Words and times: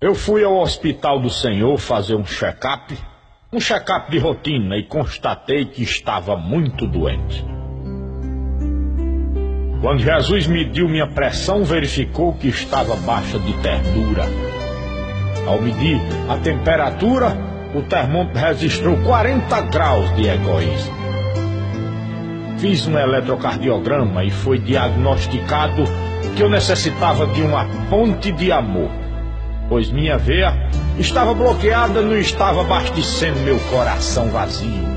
Eu 0.00 0.14
fui 0.14 0.44
ao 0.44 0.56
hospital 0.56 1.18
do 1.18 1.28
Senhor 1.28 1.76
fazer 1.76 2.14
um 2.14 2.24
check-up, 2.24 2.96
um 3.52 3.58
check-up 3.58 4.08
de 4.08 4.16
rotina 4.20 4.76
e 4.76 4.84
constatei 4.84 5.64
que 5.64 5.82
estava 5.82 6.36
muito 6.36 6.86
doente. 6.86 7.44
Quando 9.80 9.98
Jesus 9.98 10.46
mediu 10.46 10.88
minha 10.88 11.08
pressão, 11.08 11.64
verificou 11.64 12.32
que 12.32 12.46
estava 12.46 12.94
baixa 12.94 13.40
de 13.40 13.52
ternura. 13.54 14.22
Ao 15.44 15.60
medir 15.60 15.98
a 16.28 16.36
temperatura, 16.36 17.36
o 17.74 17.82
termômetro 17.82 18.38
registrou 18.38 18.96
40 19.02 19.60
graus 19.62 20.14
de 20.14 20.28
egoísmo. 20.28 20.94
Fiz 22.60 22.86
um 22.86 22.96
eletrocardiograma 22.96 24.22
e 24.22 24.30
foi 24.30 24.60
diagnosticado 24.60 25.82
que 26.36 26.42
eu 26.44 26.48
necessitava 26.48 27.26
de 27.26 27.42
uma 27.42 27.64
ponte 27.90 28.30
de 28.30 28.52
amor 28.52 29.07
pois 29.68 29.90
minha 29.90 30.16
veia 30.16 30.68
estava 30.98 31.34
bloqueada, 31.34 32.00
não 32.00 32.16
estava 32.16 32.62
abastecendo 32.62 33.40
meu 33.40 33.58
coração 33.70 34.28
vazio. 34.30 34.88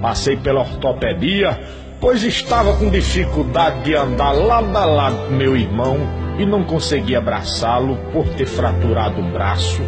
Passei 0.00 0.36
pela 0.36 0.60
ortopedia, 0.60 1.58
pois 2.00 2.24
estava 2.24 2.76
com 2.76 2.90
dificuldade 2.90 3.84
de 3.84 3.94
andar 3.94 4.32
lado 4.32 4.76
a 4.76 4.84
lado 4.84 5.28
com 5.28 5.34
meu 5.34 5.56
irmão 5.56 5.96
e 6.38 6.44
não 6.44 6.64
conseguia 6.64 7.18
abraçá-lo 7.18 7.96
por 8.12 8.26
ter 8.30 8.46
fraturado 8.46 9.20
um 9.20 9.30
braço 9.30 9.80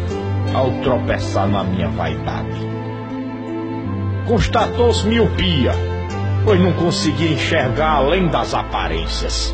ao 0.53 0.71
tropeçar 0.81 1.47
na 1.47 1.63
minha 1.63 1.89
vaidade. 1.89 2.65
Constatou-se 4.25 5.05
miopia, 5.05 5.73
pois 6.45 6.59
não 6.59 6.71
conseguia 6.73 7.31
enxergar 7.31 7.95
além 7.97 8.27
das 8.27 8.53
aparências 8.53 9.53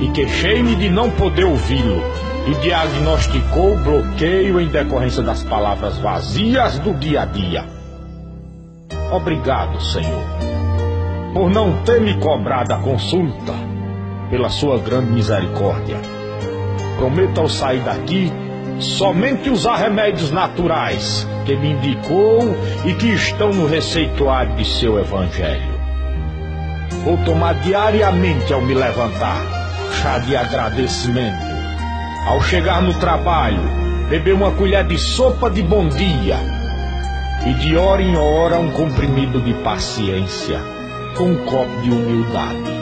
e 0.00 0.08
queixei-me 0.10 0.74
de 0.74 0.90
não 0.90 1.10
poder 1.10 1.44
ouvi-lo 1.44 2.02
e 2.46 2.54
diagnosticou 2.60 3.76
bloqueio 3.78 4.60
em 4.60 4.68
decorrência 4.68 5.22
das 5.22 5.42
palavras 5.42 5.98
vazias 5.98 6.78
do 6.78 6.94
dia 6.94 7.22
a 7.22 7.24
dia. 7.24 7.64
Obrigado, 9.10 9.80
Senhor, 9.80 10.24
por 11.32 11.50
não 11.50 11.82
ter 11.84 12.00
me 12.00 12.18
cobrado 12.18 12.72
a 12.72 12.78
consulta, 12.78 13.52
pela 14.30 14.48
sua 14.48 14.78
grande 14.78 15.12
misericórdia. 15.12 15.98
Prometo 16.98 17.40
ao 17.40 17.48
sair 17.48 17.80
daqui 17.80 18.32
somente 18.78 19.48
usar 19.48 19.76
remédios 19.76 20.30
naturais 20.30 21.26
que 21.44 21.56
me 21.56 21.72
indicou 21.72 22.40
e 22.84 22.92
que 22.94 23.08
estão 23.08 23.50
no 23.50 23.66
receituário 23.66 24.54
de 24.56 24.64
seu 24.64 24.98
evangelho. 24.98 25.76
Vou 27.04 27.16
tomar 27.18 27.54
diariamente 27.60 28.52
ao 28.52 28.60
me 28.60 28.74
levantar 28.74 29.55
chá 29.92 30.18
de 30.18 30.36
agradecimento. 30.36 31.44
Ao 32.26 32.40
chegar 32.42 32.82
no 32.82 32.94
trabalho, 32.94 33.60
beber 34.08 34.34
uma 34.34 34.50
colher 34.50 34.84
de 34.86 34.98
sopa 34.98 35.50
de 35.50 35.62
bom 35.62 35.88
dia. 35.88 36.38
E 37.46 37.54
de 37.54 37.76
hora 37.76 38.02
em 38.02 38.16
hora 38.16 38.58
um 38.58 38.70
comprimido 38.72 39.40
de 39.40 39.54
paciência, 39.62 40.60
com 41.16 41.30
um 41.30 41.44
copo 41.44 41.80
de 41.82 41.90
humildade. 41.90 42.76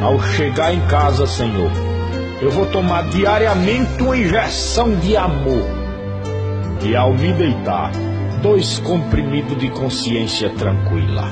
Ao 0.00 0.20
chegar 0.20 0.72
em 0.72 0.80
casa, 0.86 1.26
Senhor, 1.26 1.70
eu 2.40 2.50
vou 2.50 2.66
tomar 2.66 3.08
diariamente 3.08 4.00
uma 4.00 4.16
injeção 4.16 4.94
de 4.96 5.16
amor. 5.16 5.66
E 6.84 6.94
ao 6.94 7.12
me 7.12 7.32
deitar, 7.32 7.90
dois 8.40 8.78
comprimidos 8.78 9.58
de 9.58 9.68
consciência 9.70 10.48
tranquila. 10.50 11.28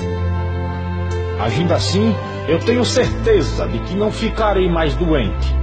Agindo 1.41 1.73
assim, 1.75 2.15
eu 2.49 2.59
tenho 2.61 2.85
certeza 2.85 3.69
de 3.69 3.79
que 3.81 3.95
não 3.95 4.11
ficarei 4.11 4.71
mais 4.71 4.95
doente. 4.95 5.55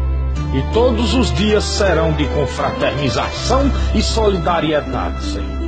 E 0.54 0.74
todos 0.74 1.16
os 1.16 1.34
dias 1.34 1.64
serão 1.64 2.12
de 2.14 2.28
confraternização 2.28 3.72
e 3.96 4.02
solidariedade, 4.02 5.24
Senhor. 5.24 5.64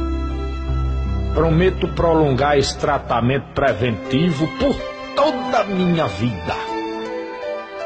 Prometo 1.34 1.88
prolongar 1.90 2.58
esse 2.58 2.78
tratamento 2.78 3.48
preventivo 3.54 4.48
por 4.60 4.76
toda 5.16 5.62
a 5.62 5.66
minha 5.66 6.08
vida. 6.08 6.56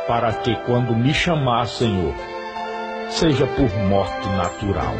Para 0.07 0.33
que 0.33 0.55
quando 0.65 0.95
me 0.95 1.13
chamar, 1.13 1.67
Senhor, 1.67 2.13
seja 3.09 3.47
por 3.47 3.73
morte 3.87 4.27
natural. 4.29 4.93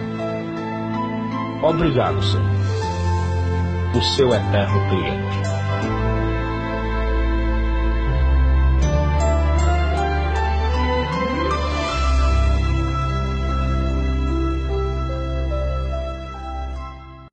Obrigado, 1.62 2.24
Senhor, 2.24 2.46
o 3.94 4.02
seu 4.02 4.34
eterno 4.34 4.80
cliente. 4.90 5.59